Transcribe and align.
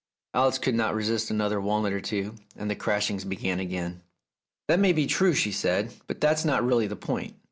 Alice 0.33 0.57
could 0.57 0.73
not 0.73 0.95
resist 0.95 1.29
another 1.29 1.61
walnut 1.61 1.93
or 1.93 2.01
two, 2.01 2.33
and 2.55 2.71
the 2.71 2.75
crashings 2.75 3.23
began 3.23 3.59
again. 3.59 4.01
"That 4.67 4.79
may 4.79 4.93
be 4.93 5.05
true," 5.05 5.35
she 5.35 5.51
said; 5.51 5.93
"but 6.07 6.19
that's 6.19 6.43
not 6.43 6.65
really 6.65 6.87
the 6.87 6.95
point. 6.95 7.35